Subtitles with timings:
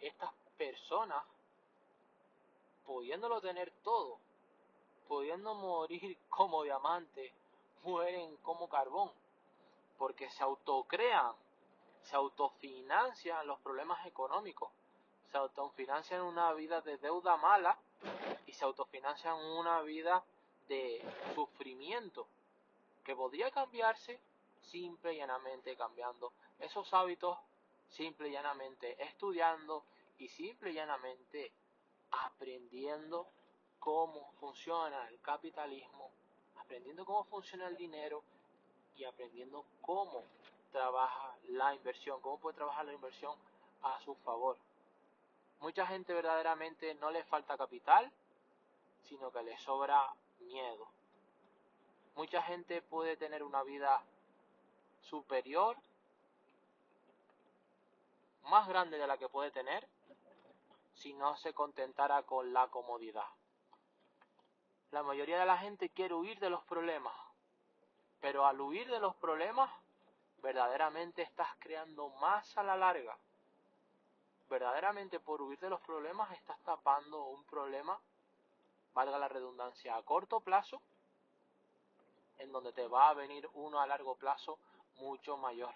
[0.00, 1.24] estas personas,
[2.84, 4.18] pudiéndolo tener todo,
[5.08, 7.32] pudiendo morir como diamante,
[7.82, 9.10] mueren como carbón,
[9.96, 11.32] porque se autocrean,
[12.02, 14.70] se autofinancian los problemas económicos,
[15.30, 17.78] se autofinancian una vida de deuda mala
[18.46, 20.22] y se autofinancian una vida
[20.68, 21.02] de
[21.34, 22.26] sufrimiento
[23.04, 24.20] que podría cambiarse
[24.60, 27.38] simple y llanamente cambiando esos hábitos,
[27.88, 29.84] simple y llanamente estudiando
[30.18, 31.52] y simple y llanamente
[32.10, 33.28] aprendiendo
[33.78, 36.10] cómo funciona el capitalismo,
[36.56, 38.22] aprendiendo cómo funciona el dinero
[38.96, 40.24] y aprendiendo cómo
[40.72, 43.36] trabaja la inversión, cómo puede trabajar la inversión
[43.82, 44.56] a su favor.
[45.60, 48.10] Mucha gente verdaderamente no le falta capital,
[49.04, 50.86] sino que le sobra miedo.
[52.14, 54.02] Mucha gente puede tener una vida
[55.02, 55.76] superior,
[58.46, 59.88] más grande de la que puede tener,
[60.94, 63.28] si no se contentara con la comodidad.
[64.90, 67.14] La mayoría de la gente quiere huir de los problemas,
[68.20, 69.70] pero al huir de los problemas,
[70.38, 73.18] verdaderamente estás creando más a la larga.
[74.48, 78.00] Verdaderamente por huir de los problemas estás tapando un problema,
[78.94, 80.80] valga la redundancia, a corto plazo,
[82.38, 84.58] en donde te va a venir uno a largo plazo
[84.96, 85.74] mucho mayor.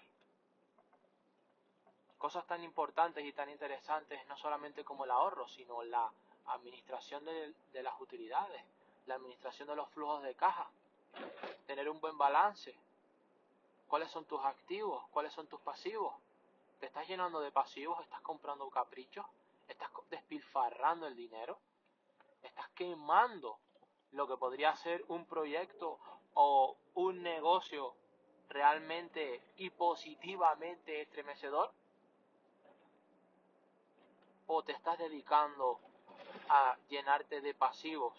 [2.21, 6.07] Cosas tan importantes y tan interesantes, no solamente como el ahorro, sino la
[6.45, 8.63] administración de, de las utilidades,
[9.07, 10.69] la administración de los flujos de caja,
[11.65, 12.75] tener un buen balance,
[13.87, 16.13] cuáles son tus activos, cuáles son tus pasivos.
[16.79, 17.99] ¿Te estás llenando de pasivos?
[18.01, 19.25] ¿Estás comprando caprichos?
[19.67, 21.57] ¿Estás despilfarrando el dinero?
[22.43, 23.57] ¿Estás quemando
[24.11, 25.97] lo que podría ser un proyecto
[26.35, 27.95] o un negocio
[28.47, 31.80] realmente y positivamente estremecedor?
[34.53, 35.79] ¿O te estás dedicando
[36.49, 38.13] a llenarte de pasivos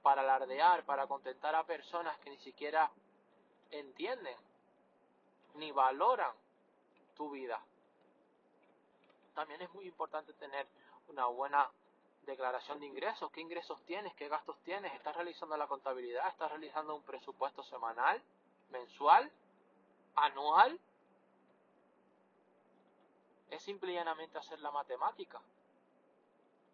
[0.00, 2.88] para alardear, para contentar a personas que ni siquiera
[3.72, 4.36] entienden
[5.54, 6.32] ni valoran
[7.16, 7.60] tu vida.
[9.34, 10.68] También es muy importante tener
[11.08, 11.68] una buena
[12.22, 13.28] declaración de ingresos.
[13.32, 14.14] ¿Qué ingresos tienes?
[14.14, 14.94] ¿Qué gastos tienes?
[14.94, 16.28] ¿Estás realizando la contabilidad?
[16.28, 18.22] ¿Estás realizando un presupuesto semanal,
[18.68, 19.28] mensual,
[20.14, 20.78] anual?
[23.60, 25.38] Simple y llanamente hacer la matemática.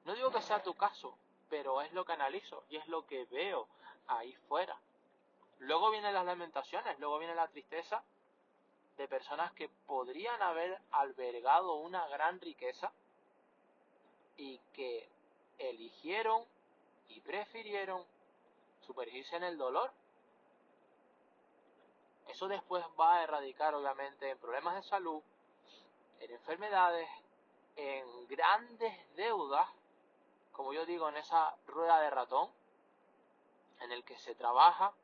[0.05, 1.19] No digo que sea tu caso,
[1.51, 3.67] pero es lo que analizo y es lo que veo
[4.07, 4.79] ahí fuera.
[5.59, 8.05] Luego vienen las lamentaciones, luego viene la tristeza
[8.97, 12.93] de personas que podrían haber albergado una gran riqueza
[14.37, 15.09] y que
[15.59, 16.45] eligieron
[17.09, 18.05] y prefirieron
[18.87, 19.91] sumergirse en el dolor.
[22.29, 25.21] Eso después va a erradicar obviamente en problemas de salud,
[26.21, 27.09] en enfermedades,
[27.77, 29.69] en grandes deudas
[30.57, 32.51] como yo digo, en esa rueda de ratón
[33.81, 34.95] en el que se trabaja,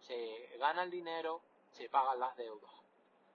[0.00, 1.40] se gana el dinero,
[1.72, 2.70] se pagan las deudas.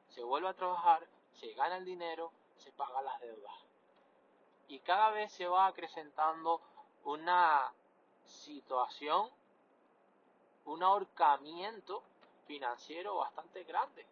[0.09, 3.53] Se vuelve a trabajar, se gana el dinero, se pagan las deudas.
[4.67, 6.61] Y cada vez se va acrecentando
[7.05, 7.73] una
[8.23, 9.31] situación,
[10.65, 12.03] un ahorcamiento
[12.45, 14.05] financiero bastante grande.